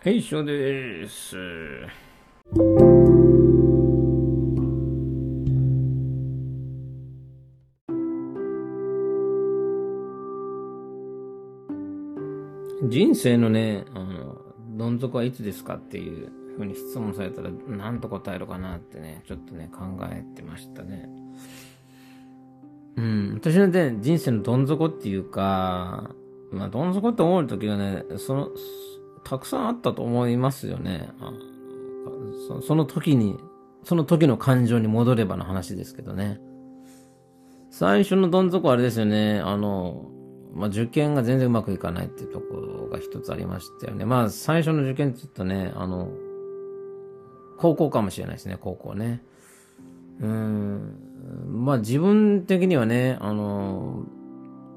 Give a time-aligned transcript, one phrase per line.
[0.00, 1.36] はい、以上です。
[12.88, 14.36] 人生のね、あの、
[14.76, 19.80] どん底はいつですかっていうふうに質問されたら何と答えるかなってね、ちょっとね、考
[20.12, 21.08] えてましたね。
[22.96, 26.14] うん、私のね、人生のどん底っていうか、
[26.52, 28.50] まあ、どん底って思う時はね、その、
[29.28, 31.10] たくさんあったと思いますよね。
[32.48, 33.36] そその時に、
[33.84, 36.40] その時の感情に戻ればの話ですけどね。
[37.70, 39.40] 最初のどん底あれですよね。
[39.40, 40.06] あの、
[40.54, 44.06] まあ、受験が全然うまくいかないっていうところが一つありましたよね。
[44.06, 46.08] まあ、最初の受験って言ったね、あの、
[47.58, 49.22] 高校かもしれないですね、高校ね。
[50.20, 50.94] うん。
[51.48, 54.06] まあ、自分的にはね、あの、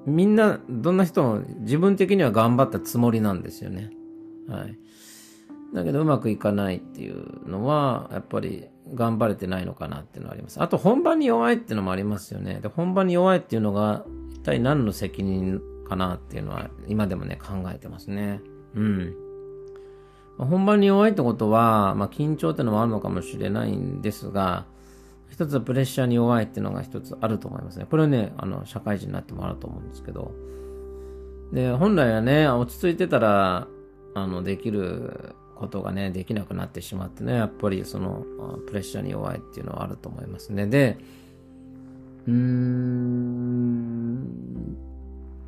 [0.06, 3.92] みんな、どんな人も自分的には頑張ったつもりなんですよね。
[4.48, 4.78] はい。
[5.74, 10.62] だけどうまくいかないっていうのは、やっぱり頑張れてないのかなっていうのはあります。
[10.62, 12.60] あと本番に弱いっていうのもありますよね。
[12.62, 18.42] で、本番に弱いっていうのが、一体何の責任かなっていうのは、今でもね、考えてますね。
[18.76, 19.14] うん。
[20.38, 24.66] 本番に弱いってことは、まあ緊張っていうのもあるのかもしれないんですが、
[25.30, 27.86] 一つはプレッシャーに弱いっていうのが一つあると思いますね。
[27.90, 30.32] これはね、あの、社会人になってもらうと思うんですけど。
[31.54, 33.68] で、本来はね、落ち着いてたら、
[34.14, 38.26] あの、できることがね、できなくなってしまってね、やっぱりその、
[38.68, 40.68] プレッシャーに弱いっていうのはあると思いますね。
[40.68, 40.98] で、
[42.28, 44.16] うーん、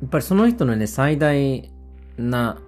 [0.00, 1.70] やっぱりその人のね、最大
[2.16, 2.58] な、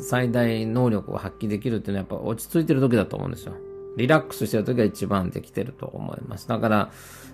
[0.00, 3.54] 最大能力を発揮できるっていうのはやっぱ落ち着いてる時だと思うんですよ。
[3.96, 6.46] リラックスしてる時が一番できてると思います。
[6.46, 6.90] だから、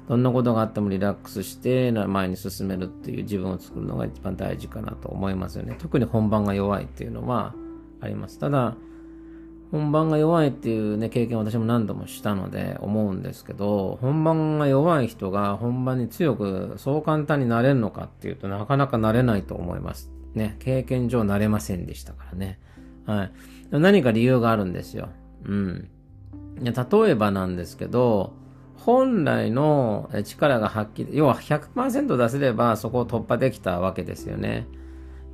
[0.09, 5.77] どんなことがあってもリラックスして前に進めるっていう自分を作るのが一番大事かなと思いますよね。
[5.79, 7.55] 特に本番が弱いっていうのは
[8.05, 8.39] あります。
[8.39, 8.77] ただ、
[9.71, 20.13] 本番が弱いっていうね、経験を私も何度もしたので思うんですけど、本番が弱い人が本番に強くそう簡単になれるのかっていうとなかなかなれないと思います。
[20.35, 22.61] ね、経験上なれませんでしたからね。
[23.07, 23.33] はい。
[23.73, 25.09] 何か理由があるんですよ。
[25.45, 25.89] うん。
[26.61, 26.73] 例
[27.11, 28.33] えばなんですけど、
[28.77, 34.69] 本来の力が発揮、要は100%出せればそこを突破できたわけですよね。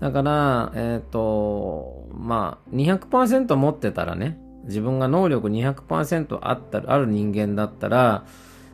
[0.01, 8.25] だから、えっ、ー、と、まあ、200%持ってたらね、自分が能力200%あった、ある人間だったら、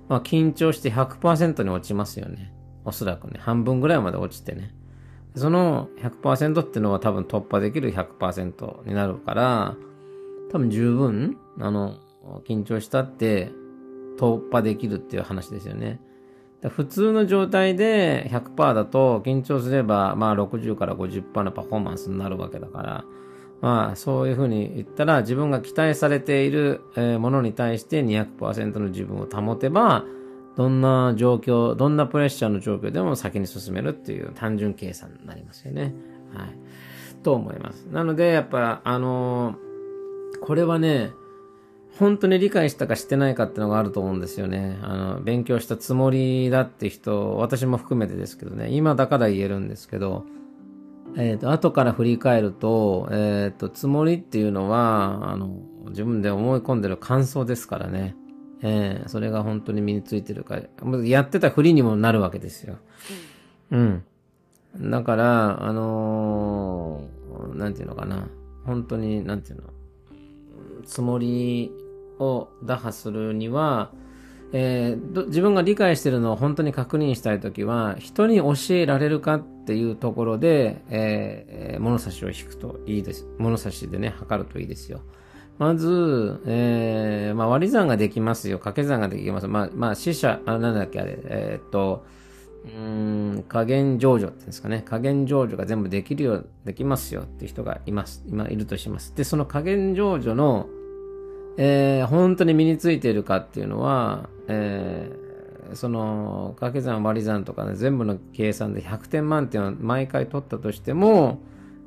[0.09, 2.53] まあ、緊張して100%に落ちますよね。
[2.85, 4.73] おそらくね、半分ぐらいまで落ちてね。
[5.35, 9.77] その100%っていうのは多分突破できる100%になるから、
[10.53, 11.97] 多分十分、あの、
[12.47, 13.51] 緊張したって
[14.19, 16.01] 突破できるっていう話ですよね。
[16.69, 23.05] 普通の状態で100%だと緊張すればまあ60から50%のパフォーマンスになるわけだから、
[23.61, 26.81] まあそういうふうに言ったら自分が期待されている
[27.21, 30.05] ものに対して200%の自分を保てば
[30.57, 35.95] どんな状況、どんなプレッシャーの状況でも先に進めるっていう単純計算になりますよね。
[36.33, 36.49] はい。
[37.23, 37.85] と思います。
[37.91, 41.11] なのでやっぱあのー、これはね、
[41.99, 44.79] 本当に理解したかしてないかってのがあると思うんですよね。
[44.83, 50.25] あの、勉強したつもりだって人、私も含めてですけどね、今だから言えるんですけど、
[51.17, 55.59] えっ、ー、と、後から振り返ると、えっ、ー、と、つもりっていうのは、あの、
[55.89, 58.15] 自分で思い込んでる感想ですからね。
[58.63, 60.59] えー、それが本当に身についてるか、
[61.05, 62.77] やってたふりにもなるわけですよ。
[63.71, 64.05] うん。
[64.79, 68.29] だから、あのー、なんていうのかな。
[68.67, 69.63] 本当に、なんていうの。
[70.85, 71.73] つもり
[72.19, 73.91] を打破するには、
[74.53, 83.27] えー、自分が理解してるのを本当に確認したいときは、人に教えられるかっていうところで、えー、物差しを引くといいです。
[83.39, 85.01] 物差しでね、測るといいですよ。
[85.59, 88.59] まず、えー、まあ割り算ができますよ。
[88.59, 89.49] 掛け算ができます。
[89.49, 92.05] まあ、まあ死者、あ、なんだっけあれ、えー、っと、
[92.67, 94.83] うん、加減上場っていうんですかね。
[94.85, 98.25] 加減上場が全部できるよう、できますよっていう人がいます。
[98.27, 99.15] 今いるとします。
[99.15, 100.69] で、その加減上場の、
[101.57, 111.41] えー、本当に身についているかっていうのは、えー、その掛け算割り算とかね全部の計算で100点満点を毎回取ったとしても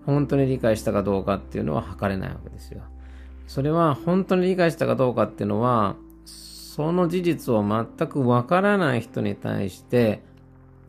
[0.05, 2.81] 本当に理解したかどうかっていうのは測れないわけですよ。
[3.47, 5.95] それは本当に理解したかどうかっていうのは
[6.25, 10.21] その事実を全くわからない人に対して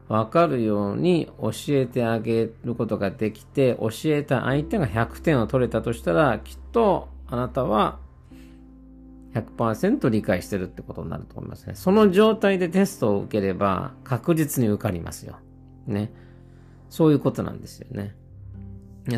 [0.09, 7.99] わかるように教えてあげることができて教えた相手が100点を取れたとしたらきっとあなたは
[9.35, 11.75] 100%理解してるってことになると思いますね。
[11.75, 15.37] その状態でテストを受ければ確実に受かりますよ。
[15.87, 16.13] ね。
[16.89, 18.17] そういうことなんですよね。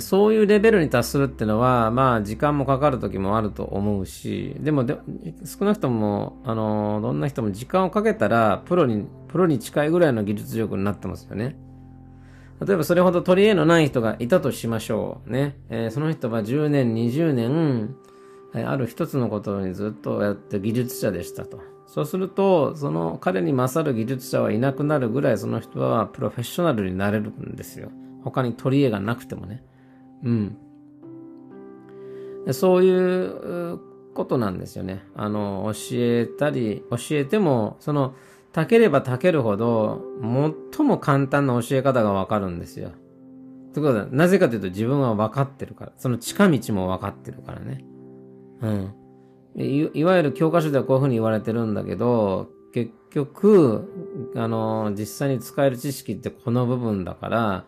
[0.00, 4.96] そういうレベルに達するってのは、まあ、時間もかかる時もあると思うし、でもで、
[5.44, 11.56] 少なくとも、あの、どんな人も時間をかけたら、プロに、プロに近いぐらいの技術力になってますよね。
[12.64, 15.30] 例えばそれほど取り柄のない人がいたとしましょう。
[15.30, 15.56] ね。
[15.68, 17.96] えー、その人は10年、20年、
[18.54, 21.60] ある一つのことにずっとやって技術者でしたと。
[21.86, 27.90] そうすると、その彼に勝る技術者はいなくなるぐらいその人はプロフェッショナルになれるんですよ。
[28.22, 29.62] 他に取り柄がなくてもね。
[30.22, 30.56] うん。
[32.52, 33.80] そういう
[34.14, 35.02] ことなんですよね。
[35.14, 38.14] あの、教えたり、教えても、その、
[38.52, 40.02] たければたけるほど、
[40.68, 42.88] 最も簡単な教え方がわかるんですよ。
[42.88, 45.92] ってことは、なぜかというと自分は分かってるから。
[45.96, 47.84] その近道も分かってるからね。
[48.62, 48.94] うん。
[49.56, 57.64] いいわゆる教科書ではこういうふうに言われてるんだけど、結局、あの、実際に使える知識ってこの部分だから、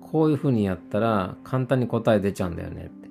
[0.00, 3.08] こういうふうにやったら簡単に答え出ちゃうんだよねって。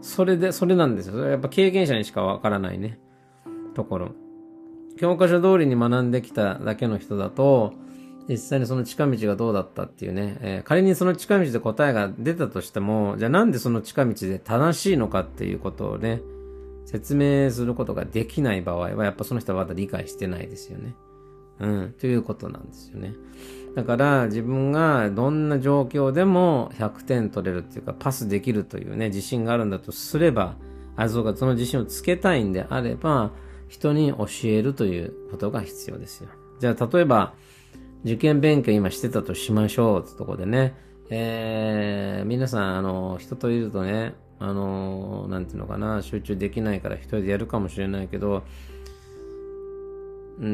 [0.00, 1.28] それで、それなんですよ。
[1.28, 3.00] やっぱ経験者にしかわからないね。
[3.74, 4.10] ところ。
[4.96, 7.72] 教科書通りに学んできただけの人だと、
[8.28, 16.22] 実際にその近道がどうだったっていうね、えー、仮にその近道で答えが出たとしても、じゃあなんでその近道で正しいのかっていうことをね、
[16.86, 20.94] 説明することができない場合は、やっぱその人はまだ理解してないですよね。
[21.58, 23.14] うん、ということなんですよね。
[23.74, 30.56] だから自分がどんな状況でも100点取れるっていうかパスできるというね、自信があるんだとすれば、
[30.96, 33.32] あ、そうか、その自信をつけたいんであれば、
[33.68, 36.30] 人に教えるということが必要ですよ。
[36.58, 37.34] じゃあ、例えば、
[38.04, 40.74] 受験勉強今してたとしましょうってとこでね、
[41.10, 48.44] えー、皆さん、あの、人といるとね、あの、なんていうのかな、集中できないから一人でやるかもしれないけど、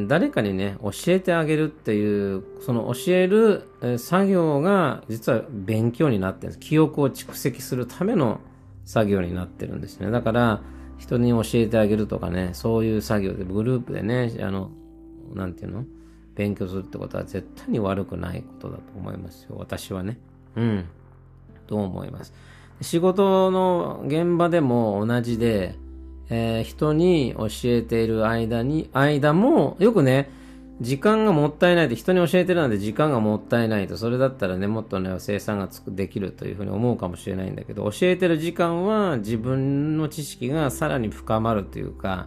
[0.06, 3.68] 誰かにね、教えてあげるっていう、その教える
[3.98, 6.58] 作業が実は勉強になってるんです。
[6.60, 8.40] 記憶を蓄積するための
[8.84, 10.10] 作業になってるんですね。
[10.10, 10.62] だから、
[10.98, 14.70] 人に教えてあげるとかね、そういう作業でグループでね、あの、
[15.34, 15.84] なんていうの
[16.36, 19.56] 勉強するってことは絶対に悪くないことだと思いますよ。
[19.58, 20.18] 私はね。
[20.54, 20.84] うん。
[21.66, 22.32] と思います。
[22.82, 25.76] 仕事の現場でも同じで、
[26.28, 30.30] えー、人に教えている間に、間も、よくね、
[30.80, 42.26] 時間がもったいないと、人に教えてるなんて時間がもったいないと、それだったらね、もっとね、生産がつくできるというふうに思うかもしれないんだけど、教えてる時間は自分の知識がさらに深まるというか、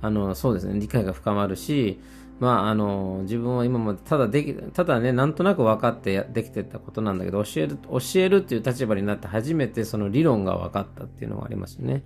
[0.00, 2.00] あの、そうですね、理解が深まるし、
[2.40, 12.04] まあ、あの、自分は今までただでき、ただね、なんとなく分かってできてたことなんだけど、教える、教えるっていう立場になって初めてその理論が分かったっていうのがありますね。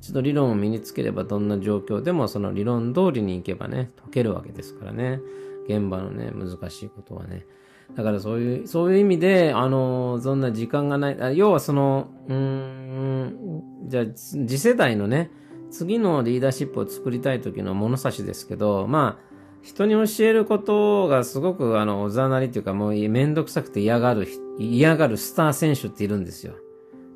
[0.00, 5.20] 一度理論を身につければどんな状況でもその理論通りに行けばね、解けるわけですからね。
[5.68, 7.46] 現場のね、難しいことはね。
[7.94, 15.30] だからそういう、そういう意味で、あの、そんな時間がない、要はその、うん、じゃあ、次世代のね、
[15.70, 19.31] 次のリーダーシップを作りたい時の物差しですけど、まあ、
[19.62, 24.26] 人に教えることがすごくあの、おざなりっていうかもうめんどくさくて嫌がる、
[24.58, 26.54] 嫌がるスター選手っているんですよ。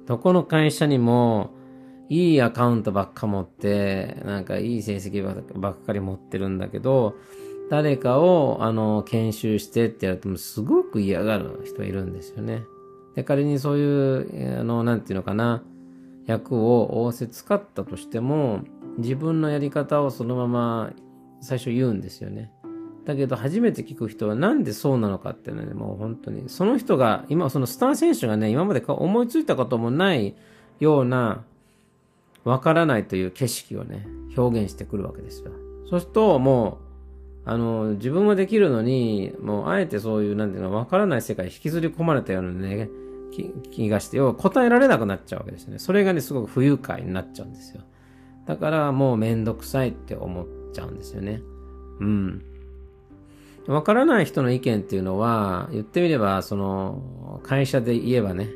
[0.06, 1.50] どこの会社にも、
[2.08, 5.24] いいアカウントばっか持って、なんかいい成績
[5.58, 7.16] ばっかり持ってるんだけど、
[7.68, 12.62] 誰かを、あの、研修してってやると、すごく嫌がる人いるんですよね。
[13.16, 15.64] で、仮にそういう、あの、なんていうのかな、
[16.26, 18.60] 役を仰せ使ったとしても、
[18.98, 20.92] 自分のやり方をそのまま
[21.40, 22.50] 最初言うんですよね。
[23.04, 30.34] だけど初めて聞く人はなんでそうなのかっていうのはね、もう本当に、その人が、今そのスター選手がね、今まで思いついたこともない
[30.80, 31.44] ような
[32.44, 35.52] わからないという景色をね、表現してくるわけですよ。
[35.88, 36.78] そうすると、も
[37.44, 42.90] う、あの、自分はできるのに、もう、あえてそういう、なんていうの、わからない世界に引きずり込まれたようなね、
[43.70, 45.78] 気がして、要は答えられなくなっちゃうわけですね。
[45.78, 47.82] それがね、すごく不愉快になっちゃうんですよ。
[48.46, 51.42] だから、もうめんどくさいって思っちゃうんですよね。
[52.00, 52.42] うん。
[53.66, 58.48] わからない人の意見っていうのは、言ってみれば、その、会社で言えばね、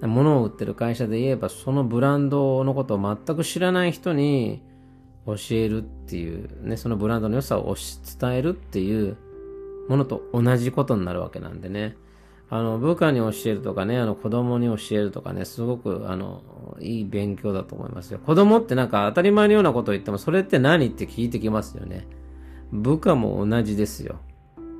[0.00, 4.62] 物を売ってる会社で言えば、そのブランドのことを全く知らない人に
[5.26, 7.74] 教えるっていう、ね、そのブランドの良さを
[8.20, 9.16] 伝えるっていう
[9.88, 11.96] ものと同じことになるわけなんでね。
[12.54, 16.40] あの、部下に教えるとかね、あの、子供に教えるとかね、すごく、あの、
[16.78, 18.20] いい勉強だと思いますよ。
[18.20, 22.06] 子供ってなんか当たり前のようなことを言っても、それって何って聞いてきますよね。
[22.70, 24.20] 部下も同じですよ。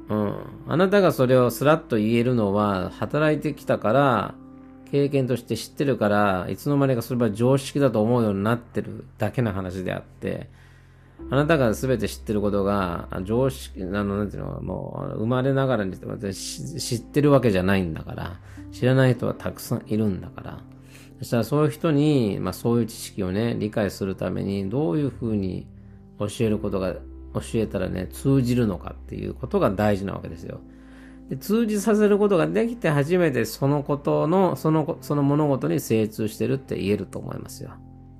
[0.08, 0.34] うん。
[0.68, 4.34] あなたがそれをスラッと言えるのは、働いてきたから、
[4.92, 10.48] 経験として知ってるから、いつの間にかそれは常識だと思うようになってるだけの話であって、
[11.30, 18.40] あなたが全て知ってることが、常識、あの、なんていうの、もう、生まれながらに知ってるわけじゃないんだから、
[18.72, 20.60] 知らない人はたくさんいるんだから、
[21.18, 25.66] そしたらそういう人に、まあそういう知識をね、理解するためにどういうふうに
[26.18, 26.94] 教えることが、
[27.34, 30.60] 教えたらね、通じるのかっていうことが大事なわけですよ。
[31.28, 37.70] で通じさせることができて初めてそのことの、その、その物事に精通してるって言えると思いますよ。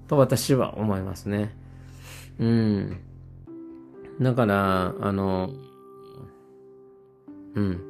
[0.09, 1.55] と私は思いますね。
[2.39, 2.97] うん。
[4.21, 5.51] だから、あの、
[7.55, 7.81] うん。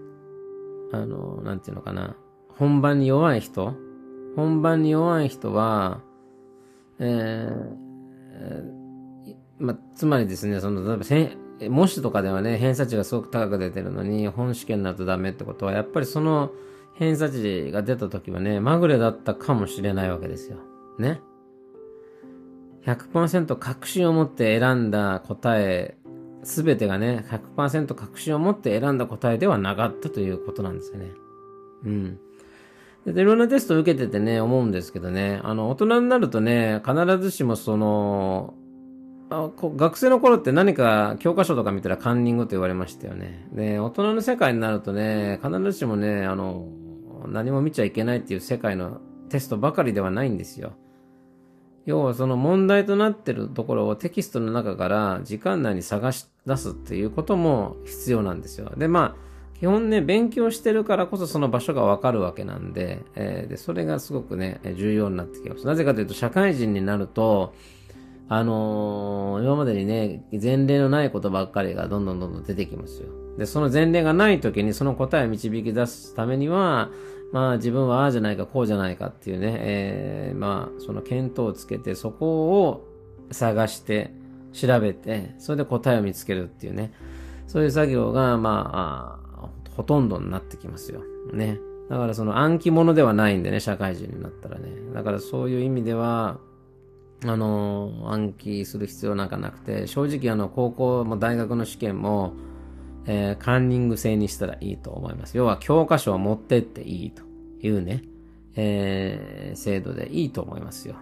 [0.93, 2.17] あの、なんていうのかな。
[2.49, 3.75] 本番に弱い人
[4.37, 6.01] 本番に弱い人は、
[6.99, 8.75] えー、
[9.59, 11.37] ま、つまりですね、その、例え
[11.69, 16.51] ば、模試とかではね、偏差値がすごく高く出てるのに、本試験になるとダメってことは、やっぱりその
[16.95, 20.59] 偏差値が出た時はね、まぐれだったかもしれないわけですよ。
[20.99, 21.21] ね。
[22.87, 25.97] 100%確信を持って選んだ答え、
[26.43, 27.25] すべてがね、
[27.57, 31.11] 100%確信を持って選んだ答えではなかったということなんですよね。
[31.85, 32.19] うん。
[33.07, 38.55] で、いろんなテストを受けててね、思うんですけどね、あの、大人になるとね、必ずしもその、
[39.31, 43.49] あ学生の頃って何か教科書とか見たらカンニングと言われましたよね。
[43.53, 46.69] で、大人の世界になるとね、必ずしもね、あの、
[47.27, 49.01] 何も見ちゃいけないっていう世界の
[49.31, 50.75] テストばかりではないんですよ。
[51.87, 58.73] 要はその問題となってるところをテキストの中から時間内に探し出すっていうことも必要なんですよ。
[58.77, 65.67] で、まあ、基本ね、勉強してるからこそその場所がわかるわけなんで、えー、で、それがすごくね、重要になってきます。
[65.67, 67.55] なぜかというと、社会人になると、
[68.29, 73.09] あのー、今までにね、前例のないことばっかりがどんどんどんどん出てきますよ。
[73.39, 76.91] で、その前例がない時にその答えを導き出すためには、
[77.35, 82.87] まあ自分はああじゃないかこうじゃないかっていうね、えー、まあその見当をつけてそこを
[83.33, 84.13] 探して
[84.53, 86.93] 調べて、それで答えを見つけるっていうね、
[87.49, 91.03] そういう作業がまあ、ほとんどになってきますよ。
[91.33, 91.59] ね。
[91.91, 94.69] だからその暗記物ではないんでね、社会人になったらね。
[94.95, 96.39] だからそういう意味では、
[97.25, 102.35] あの、暗記する必要なんかなくて、正直あの、高校も大学の試験も、
[103.07, 105.37] えー、カンニング制にしたらいいと思います。
[105.37, 107.23] 要は教科書を持ってっていいと
[107.61, 108.03] いうね、
[108.57, 110.97] えー、制度でいいと思いますよ。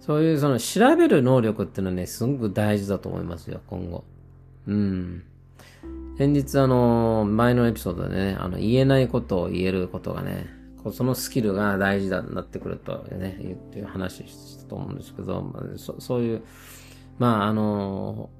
[0.00, 4.04] そういうその調べる能力っていうのはね、すごく大事だと思いますよ、今後。
[4.66, 5.22] うん。
[6.16, 10.46] 先日あの、前のエピソードでね、あの、言えないことを言えることがね、
[10.92, 15.44] そのスキルが大事だなってくるとね、言っていう話したと思うんですけど、
[15.76, 16.42] そそういう、
[17.18, 18.30] まああの、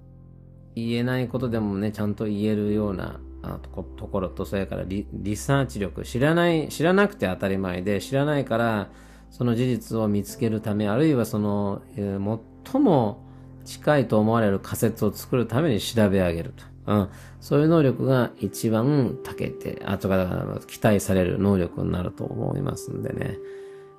[0.74, 3.20] 言えないことでもね、ちゃんと言えるような
[3.62, 3.70] と
[4.06, 8.90] ころと、それからリサーチ力、知らない、知らなくて当たり前で、知らないから、
[9.30, 13.24] その事実を見つけるため、あるいはその、えー、最も
[13.64, 16.64] 近いと思われる仮説を作るために調べ上げると。
[16.86, 17.08] うん。
[17.40, 23.38] そういう能力が一番長けて、あとから期待される能力になると思いますんでね。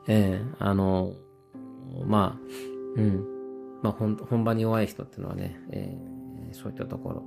[0.07, 1.13] ええー、あの、
[2.05, 3.25] まあ、うん。
[3.81, 6.10] まあ本、本番に弱い人っていうのはね、えー
[6.53, 7.24] そういったところ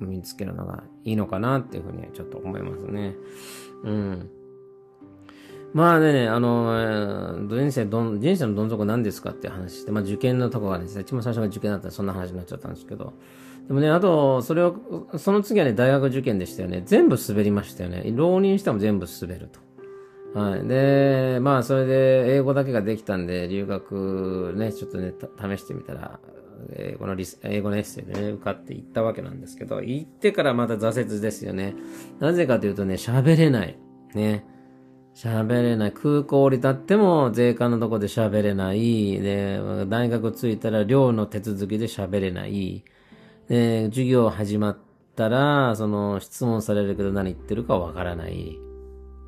[0.00, 3.14] 身につけるのがいいのかなっていうふうにちょっと思いますね。
[3.84, 4.30] うん。
[5.72, 13.12] まあね、あの、人生どん、人生のどん底何ですかって話して、まあ受験のとこがですね、一番最初が受験だったらそんな話になっちゃったんですけど、
[13.66, 14.76] でもね、あと、それを、
[15.18, 16.82] その次はね、大学受験でしたよね。
[16.86, 18.10] 全部滑りましたよね。
[18.14, 19.48] 浪人しても全部滑る
[20.32, 20.38] と。
[20.38, 20.66] はい。
[20.68, 26.20] で、まあ、それで、英語だけができたんで、留学ね、ちょっとね、試してみたら、
[26.74, 31.74] 英語のリス、英語のエッセイでね、受かって行ったわけなんですけど、行ってからまた挫折ですよね。
[32.18, 33.78] なぜかというとね、喋れない。
[34.14, 34.44] ね。
[35.14, 35.92] 喋れない。
[35.92, 39.20] 空港降り立っても税関のとこで喋れない。
[39.20, 39.58] で、
[39.88, 42.84] 大学着いたら寮の手続きで喋れない。
[43.48, 44.78] で、授業始まっ
[45.14, 48.58] たら、その質問されるけど何言ってるかわからない。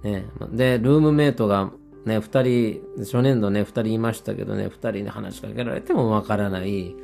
[0.02, 0.26] ね。
[0.52, 1.72] で、ルームメイトが
[2.04, 6.94] ね、二人、初年度ね、二人いましたけどね、二人に話しかけられてもわからない。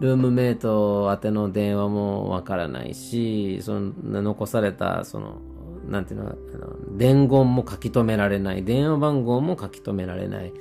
[0.00, 3.92] ルームメイト宛ての電話もわからないし、その、
[4.22, 5.40] 残された、その、
[5.88, 8.64] なんていうの、あの伝言も書き留められない。
[8.64, 10.52] 電話番号も書き留められない。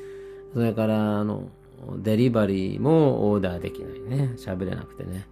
[0.53, 1.49] それから、あの、
[1.97, 4.33] デリバリーもオーダーできないね。
[4.37, 5.27] 喋れなくてね。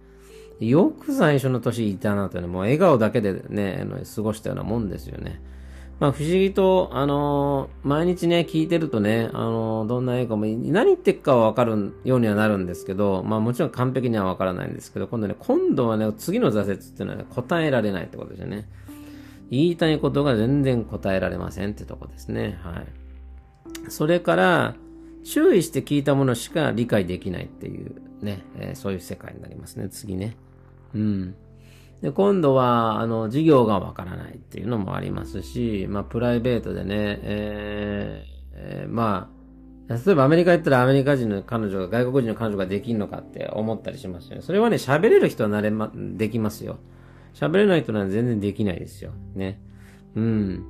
[0.60, 5.42] よく最初の年いたなとね、もう笑顔だけでね、過ごしたようなもんですよね。
[5.98, 18.68] まあ不思議と、あのー、毎日ね、聞いてるとね、あのー、どんな映画も何言ってっかはわかるようにはなるんですけど、まあもちろん完璧にはわからないんですけど、今度ね、今度はね、次の挫折っていうのはね、答えられないってことですよね。
[19.50, 22.58] 言いたいことが全然答えられませんってとこですね。
[22.62, 23.90] はい。
[23.90, 24.74] それから、
[25.24, 30.36] 注意して聞いたものしか理解できないっていうね、えー、そういう世界になりますね、次ね。
[30.94, 31.34] うん。
[32.02, 39.36] で、今度は、あの、授業がわからないっていうのもありますし、まあ、プライベートでね、えー、えー、まあ、
[39.88, 44.42] 例えばアメリカ行ったらアメリカ人の彼女が、外国人の彼女ができんのかって思ったりしますよね。
[44.42, 46.78] それはね、喋れる人はなれま、できますよ。
[47.34, 49.12] 喋れない人は全然できないですよ。
[49.34, 49.60] ね。
[50.16, 50.64] うん。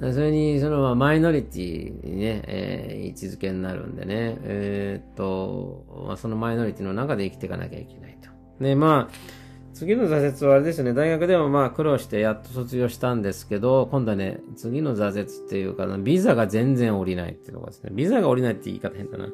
[0.00, 8.28] それに、その、マイノリティにね、えー、位置づけになるんでね、えー、っと、ま、そのマイノリティの中で生きていかなきゃいけないと。
[8.62, 9.45] で、まあ、
[9.76, 17.90] 次の挫折はあれですね、大学でもまあ苦労してやっと卒業したんですけど、今度はね、次の挫折っていうか、ビザが全然降りないっていうところですね。
[17.92, 19.28] ビザが降りないって言い方変だな。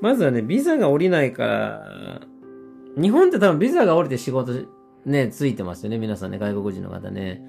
[0.00, 2.20] まずはね、ビザが降りないから、
[3.00, 4.52] 日本って多分ビザが降りて仕事
[5.06, 7.40] ね、ついてますよね、皆さんね、外国人の方ね。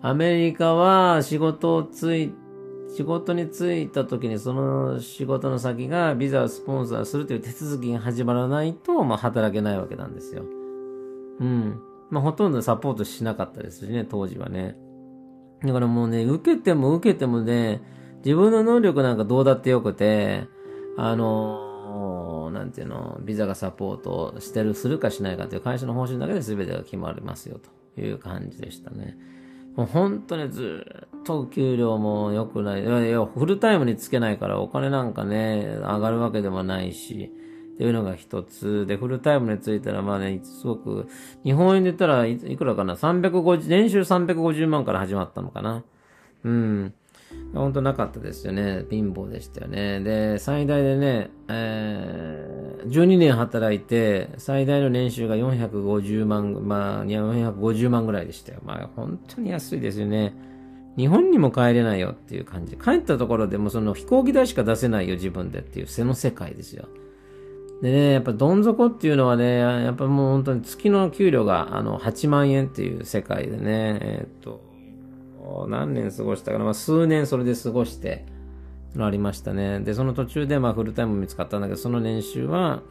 [0.00, 2.32] アメリカは仕事をつい、
[2.94, 10.44] 仕事に就いた時にその仕事の先がビザをスポンサーするという手続きが始まらないと、まあ働けないわけなんですよ。
[11.40, 11.80] うん。
[12.10, 14.76] まあほとんどサポートしなかったですしね、当時はね。
[15.62, 17.82] だからもうね、受けても受けてもね、
[18.24, 20.46] 自分の能力なんかどうだってよくて、
[20.96, 27.60] あのー、なんていうの、ビザがサポートしてる、するかしないかという会社の方針だけで全てが決まりますよ
[27.94, 29.16] という感じでしたね。
[29.76, 30.84] もう本当にず
[31.18, 32.82] っと給料も良くない。
[32.82, 37.32] いや、フルタイムにつけないからお金なんかね、上がるわけでもないし、
[37.78, 38.86] っていうのが一つ。
[38.88, 41.06] で、フルタイムについたら、まあね、すごく、
[41.44, 45.84] 日本円で言ったらいくらかな ?350、年収350万から始まったのかな？
[46.42, 46.92] うん。
[47.54, 48.84] 本当なかったですよね。
[48.90, 50.00] 貧乏でしたよね。
[50.00, 58.58] で、最大でね、えー、12年働いて、最大の年収が450万、まあ、450万ぐらいでしたよ。
[58.64, 60.34] まあ、本当に安いですよね。
[60.96, 62.76] 日本にも帰れないよっていう感じ。
[62.76, 66.88] 帰ったところでもその飛行機代しか出せないよ、自分でっていう、背の世界ですよ。
[67.82, 74.60] でね、やっぱどん底っていうのはね、やっぱもう本当に月の給料があの8万円っていう世界でね、え、っと、
[75.68, 78.24] 何年過ごしたかな、まあ、数年それで過ごして、
[78.98, 79.80] ありましたね。
[79.80, 82.82] で、その途中でまあフルタイム見つかったんだけど、その年収は、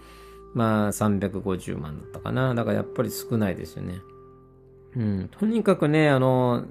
[0.53, 2.53] まあ350万だったかな。
[2.56, 3.96] だからやっぱり少ないですよね。
[4.96, 5.29] うん。
[5.29, 6.64] とにかくね、あの、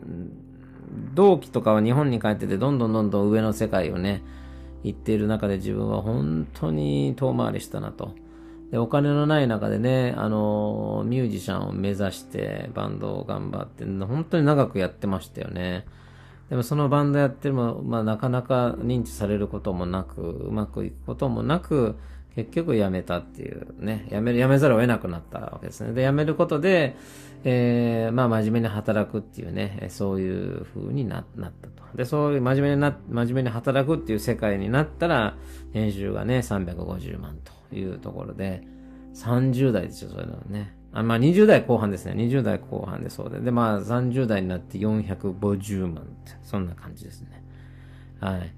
[1.15, 4.23] 同期とかは日本に帰ってて、どんどんどんどん上の世界をね、
[4.85, 8.15] 言っている中で自分は本当に遠回りしたなと。
[8.71, 15.87] で、お金のない中でね、あの、ミュージシャンを目指してバンドを頑張って、本当に長くやってましたよね。
[16.51, 21.97] でもそのバンドやっても、まあなかなか認知されることもなく、うまくいくこともなく、
[22.37, 25.93] 結局辞めたっていうね、辞める、辞めざるを得なくなったわけですね。
[25.93, 26.97] で、辞めることで、
[27.45, 31.97] えー、まあ真面目に働くっていうね、そういう風にななったと。
[31.97, 35.37] で、そういう真面目にな、真面目に働くっていう世界になったら、
[35.73, 37.57] 年収がね、350万と。
[37.73, 38.63] いうところで、
[39.15, 40.75] 30代ですよ、それのね。
[40.93, 42.13] あまあ20代後半ですね。
[42.13, 43.41] 20代後半でそうで。
[43.41, 47.43] で、まあ30代になって450万って、そんな感じですね。
[48.21, 48.53] はい。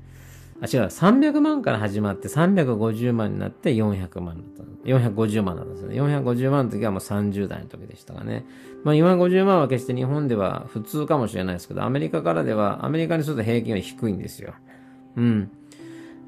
[0.61, 4.69] あ、違う、300万から始まって350万になって400万だった。
[4.85, 5.95] 450万だったんですね。
[6.01, 8.47] 450万の時はもう30代の時でしたがね。
[8.85, 14.55] まあ450万は決して日本では普通かもしれないですけど、アメリカからでは、アメリカにすると平均は低いんですよ。
[15.17, 15.51] うん。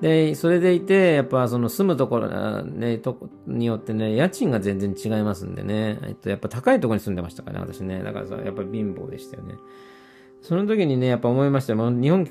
[0.00, 8.02] で、それでいて、やっぱその住むところ、ね、とこによってね、家賃が全然違いますんでね、えっと、やっぱ高いところに住んでましたからね、私ね。
[8.02, 9.56] だからさ、やっぱ貧乏でしたよね。
[10.42, 11.90] その時にね、やっぱ思いましたよ。
[11.90, 12.26] 日本、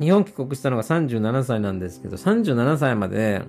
[0.00, 3.42] 日本帰国したのが37歳なんですけど、37歳まで、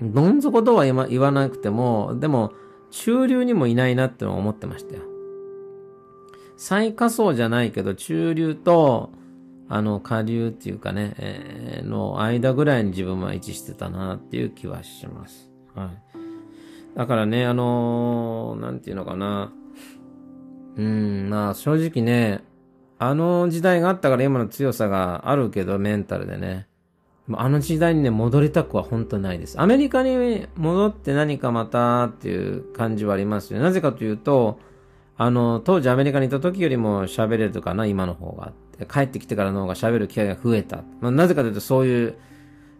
[0.00, 2.52] どん底とは言わなくても、でも、
[2.90, 5.02] 中流にもいないなって思ってましたよ。
[6.56, 9.10] 最下層じゃないけど、中流と、
[9.68, 15.50] あの、下流っていうかね、えー、の間ぐらいに自分は位置してたなっていう気はします。
[15.74, 16.96] はい。
[16.96, 19.52] だからね、あのー、なんていうのかな。
[20.76, 22.44] うん、まあ正直ね、
[22.98, 26.68] あの時代があったから今の強さがあるけど、メンタルでね。
[27.32, 29.60] あの時代にね、戻りたくは本当ないです。
[29.60, 33.60] アメリカに戻って何かまたっていう感じはありますよ。
[33.60, 34.58] なぜかというと、
[35.16, 38.52] あの、当時アメリカにいた時よりも喋れるかな、今の方が。
[38.92, 40.82] 帰ってきてからの方が喋る機会が増えた。
[41.00, 42.14] まあ、なぜかというと、そういう、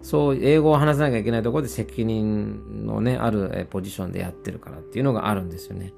[0.02, 5.94] そう、英語を話さなきゃいけないところで責任のね、あるポジションでやってるからっていうのがあるんですよね。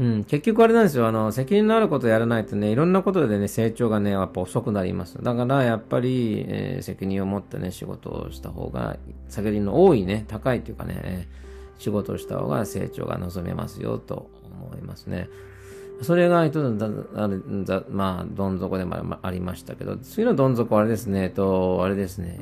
[0.00, 1.06] うん、結局あれなんですよ。
[1.06, 5.22] あの、責任のあることをやらないとね、いろんなことでね、成長がね、やっぱ遅くなります。
[5.22, 8.96] だから、やっぱり、えー、責任を持ってね、仕事をした方が、
[9.28, 11.28] 責任の多いね、高いというかね、
[11.76, 14.30] 仕事をした方が成長が望めますよ、と
[14.62, 15.28] 思いますね。
[16.00, 22.40] それが一つの、まあ、どん底でもありましたけど、次のどん底はあれですね、えっと、あれですね、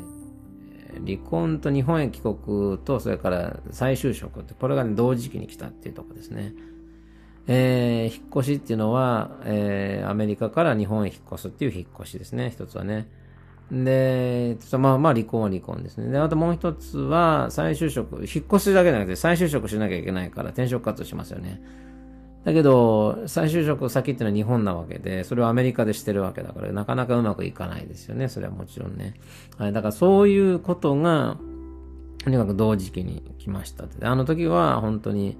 [1.04, 6.54] 離婚と日本へ帰国と、それから再就職って、これが、ね、同時期に来たっていうとこですね。
[7.50, 13.08] えー、引っ越しっていうのは、えー、アメリカから日本へ引っ越すっていう引っ越しですね、一つはね。
[13.72, 16.10] で、まあまあ離婚は離婚ですね。
[16.10, 21.60] で、あともう一つは再就職、引っ越しだけじゃなくて再就職しなきゃいけないから転職活動しますよね。
[22.44, 28.28] だけど、再就職先っていうのは日本なわけで、それをアメリカでしてるわけだから、なかなかうまくいかないですよね。
[28.28, 29.14] それはもちろんね。
[29.58, 29.72] はい。
[29.72, 31.36] だからそういうことが、
[32.24, 35.36] とにかく同時期に来ましたあの時は本当に、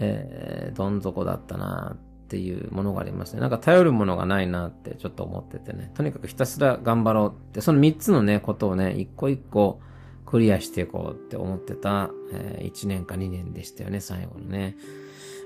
[0.00, 1.96] えー、どん底だったなっ
[2.28, 3.40] ていうものがありますね。
[3.40, 5.90] なんか頼るものがないなってちょっと思っててね。
[5.94, 9.80] とにかくひたすら頑張ろうって、その3つのね、ことをね、一個一個
[10.26, 14.76] クリアしていこうって思ってた、えー、1年か2年でしたよね、最後のね。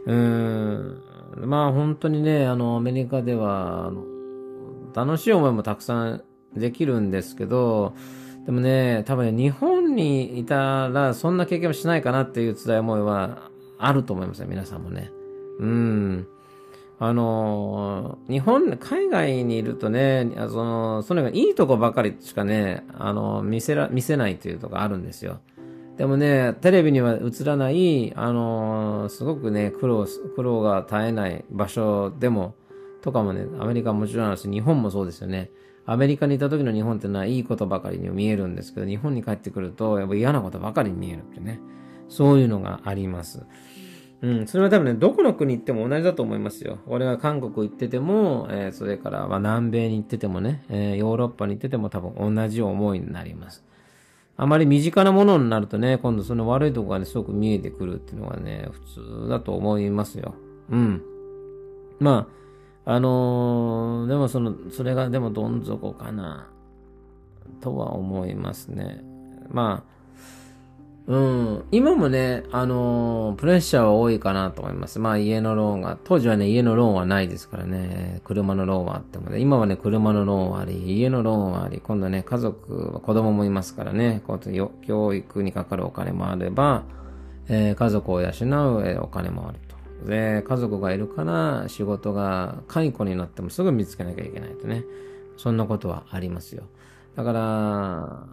[0.07, 1.03] うーん。
[1.49, 4.05] まあ本当にね、あの、アメリカでは、あの、
[4.95, 7.95] 楽しい思いもたくさんできるんですけど、
[8.47, 13.51] でもね、多分ね、日本にいたらそんな経験もしないかなっていう辛い思いは
[13.87, 15.11] あると思いますよ、皆さんもね。
[15.59, 16.27] うん。
[16.99, 25.41] あの、日本、海外にいるとね、その、それがいいとこばかりしかね、あの、見せら、見せないというとこあるんですよ。
[25.97, 32.55] でもね、テレビには映らない、あの、すごくね、苦労、苦労が絶えない場所でも、
[33.03, 35.51] とかもね、アメリカももちろんあるし、日本もそうですよね。
[35.87, 41.61] アメリカにいた時の日本ってのはいいことばかりに見えるんですけど、日本に帰ってくると、やっぱ嫌なことばかりに見えるってね。
[42.09, 43.45] そういうのがあります。
[44.25, 46.79] うん、それは多分ね、どこの国行っても同じだと思いますよ。
[46.87, 53.63] 俺が韓国行ってても、えー、それからま南米に行っててもね、えー、ヨーロッパに行ってても多分同じ思いになります。
[54.39, 58.81] あまり身近なものになるとね、今度その悪いとこがね、すごく見えてくるっていうのがね、普
[59.27, 60.35] 通だと思いますよ。
[60.71, 61.03] うん。
[62.01, 62.27] ま
[62.87, 66.49] あ、あのー、でもその、それがでもどん底かな、
[67.61, 69.05] とは思いますね。
[69.51, 69.94] まあ、
[71.07, 71.65] うん。
[71.71, 74.99] 今もね、あのー、プレッシャーは多いかなと思います。
[74.99, 86.85] まあ家のローンが、当時はね、家のローンはないですからね、車のローンはあってもね、今はね、車のローンはあり、家のローンはあり、今度ね、家族、子供もいますからね、こう教育にかかるお金もあれば、
[87.49, 89.59] えー、家族を養うお金もある
[90.03, 90.09] と。
[90.09, 94.85] で、家族がいるから仕事が解雇になってもすぐ見つけなきゃいけないとね。
[95.37, 96.63] そんなことはありますよ。
[97.15, 98.27] だから、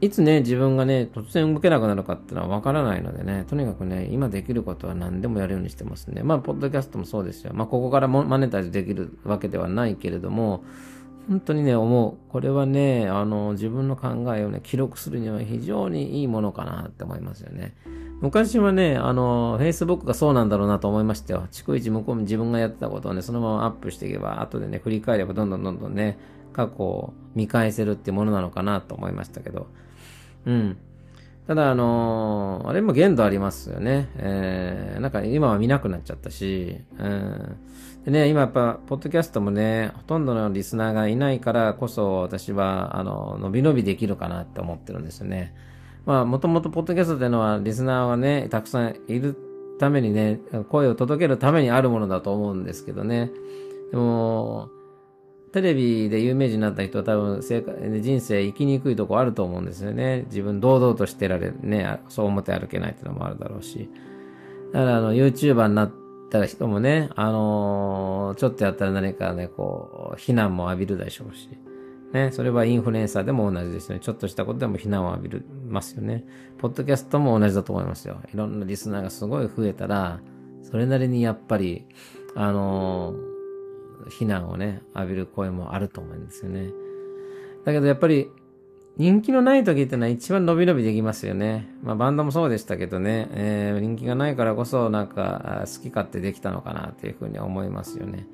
[0.00, 6.22] いつね、自分がね、突然動けなくなるかっていうのはわからないのでね、とにかくね、今できることは何でもやるようにしてますね。
[6.22, 7.52] まあ、ポッドキャストもそうですよ。
[7.54, 10.64] まあ、ここからマネタイズできるわけではないけれども、
[11.28, 12.30] 本当にね、思う。
[12.32, 17.74] これはね、あの、自分の考えをね、記録するには非常にいいものかなって思いますよね。
[18.20, 21.46] 昔はね、あの、Facebook がそうなんだろうなと思いましたよ。
[21.52, 26.18] 逐一向こうに自分がやってたことをね、そのままアップしていけば、後でね、振り返ればどんどんどんどんね、
[26.52, 29.68] 過去を見返せるっていうものなのかなと思いましたけど、
[30.46, 30.76] うん。
[31.46, 34.08] ただ、あのー、あれも限度ありますよね。
[34.16, 37.56] えー、なんか今は見なくなっちゃったし、うん。
[38.04, 45.54] でね、今やっぱ、ポッドキャストもね、ほとんどのリスナーがいないからこそ、私は、あの、伸び伸びできるかなって思ってるんですよね。
[46.06, 49.36] まあ、もともとポッドキャストっていうのは、リスナーはね、たくさんいる
[49.78, 53.30] ためにね、声を届けるためにあるものだと思うんですけどね。
[53.90, 54.70] でも、
[55.52, 57.62] テレビで有名人になった人は多分生
[58.00, 60.24] 人生生きにくいとこあると思うんですよね。
[60.26, 63.90] 自分堂々としてられるね、そう思って歩けないっていうのもあるだろうし。
[64.72, 65.92] だからあの、YouTuber になっ
[66.30, 71.48] た人もね、あのー、ちょっとやったら何かね、こう、非難も浴びるでしょうし。
[72.12, 74.00] ね、それはインフルエンサーでも同じですよね。
[74.00, 76.24] ちょっとしたことでも非難を浴びるますよね。
[76.58, 78.20] ポッドキャストも同じだと思いますよ。
[78.32, 80.20] いろんなリスナーがすごい増えたら、
[80.62, 81.86] それなりにやっぱり、
[82.36, 83.29] あのー
[84.08, 86.70] 非難をね、浴びる声もあると思うんですよね。
[87.64, 88.30] だけどやっぱり、
[88.96, 91.68] 人気のない時ってのは一番伸び伸びできますよね。
[91.82, 98.26] まあバンドもそうでしたけどね、えー、人気がないからこそなんか好き勝手できたのかなっていうふうに思いますよね。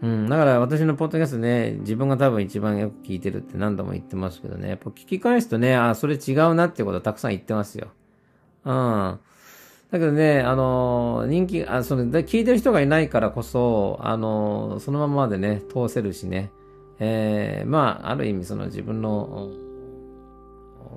[0.00, 0.28] うん。
[0.28, 7.88] だから私のポッドキャストね、自分が多分一番よく聞いてるって何度も言ってますけどね、やっぱ聞き返すとね、あ、それ違うなってことはたくさん言ってますよ。
[8.64, 9.18] うん。
[9.90, 16.52] だけどね、あの、人気、あ、その、聞いてる人がいないからこそ、あの、そのままでね、通せるしね、
[16.98, 19.50] えー、まあ、ある意味その自分の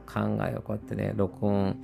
[0.06, 1.78] 考えをこうやってね、録音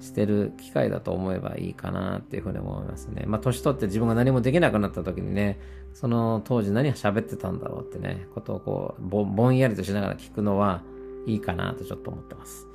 [0.00, 3.24] してる機会だと思えばいいかなっていうふうに思いますね。
[3.26, 5.58] まあ、年取って自分が何もできなくなった時にね、
[5.92, 10.82] その当時何喋ってたんだろうってね、ことをこうぼ、ぼんやりとしながら聞くのは
[11.26, 12.68] いいかなとちょっと思ってます。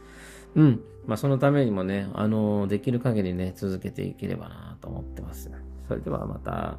[0.56, 0.82] うん。
[1.06, 5.50] まあ、そのためにもね、あの、できる限りね、続けていければなと思ってます。
[5.88, 6.78] それではまた。